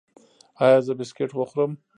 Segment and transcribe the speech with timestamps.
[0.63, 1.71] ایا زه بسکټ وخورم؟